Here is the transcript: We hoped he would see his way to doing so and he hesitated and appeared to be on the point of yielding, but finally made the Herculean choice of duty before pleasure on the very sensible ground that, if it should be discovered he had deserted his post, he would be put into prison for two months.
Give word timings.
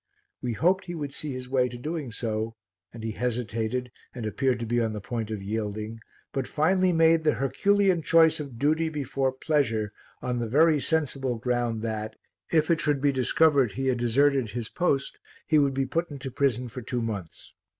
We 0.41 0.53
hoped 0.53 0.85
he 0.85 0.95
would 0.95 1.13
see 1.13 1.31
his 1.33 1.47
way 1.47 1.69
to 1.69 1.77
doing 1.77 2.11
so 2.11 2.55
and 2.91 3.03
he 3.03 3.11
hesitated 3.11 3.91
and 4.15 4.25
appeared 4.25 4.59
to 4.61 4.65
be 4.65 4.81
on 4.81 4.93
the 4.93 4.99
point 4.99 5.29
of 5.29 5.43
yielding, 5.43 5.99
but 6.33 6.47
finally 6.47 6.91
made 6.91 7.23
the 7.23 7.33
Herculean 7.35 8.01
choice 8.01 8.39
of 8.39 8.57
duty 8.57 8.89
before 8.89 9.31
pleasure 9.31 9.93
on 10.19 10.39
the 10.39 10.47
very 10.47 10.79
sensible 10.79 11.35
ground 11.35 11.83
that, 11.83 12.15
if 12.51 12.71
it 12.71 12.81
should 12.81 12.99
be 12.99 13.11
discovered 13.11 13.73
he 13.73 13.89
had 13.89 13.99
deserted 13.99 14.49
his 14.49 14.69
post, 14.69 15.19
he 15.45 15.59
would 15.59 15.75
be 15.75 15.85
put 15.85 16.09
into 16.09 16.31
prison 16.31 16.67
for 16.67 16.81
two 16.81 17.03
months. 17.03 17.53